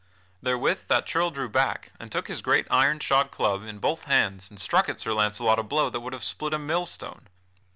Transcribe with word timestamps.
Therewith 0.41 0.87
that 0.87 1.05
churl 1.05 1.29
drew 1.29 1.47
back 1.47 1.91
and 1.99 2.11
took 2.11 2.27
his 2.27 2.41
great 2.41 2.65
iron 2.71 2.99
shod 2.99 3.29
club 3.29 3.61
in 3.63 3.77
both 3.77 4.05
hands 4.05 4.49
and 4.49 4.59
struck 4.59 4.89
at 4.89 4.99
Sir 4.99 5.13
Launcelot 5.13 5.59
a 5.59 5.63
blow 5.63 5.91
that 5.91 5.99
would 5.99 6.13
have 6.13 6.23
split 6.23 6.55
a 6.55 6.57
millstone. 6.57 7.27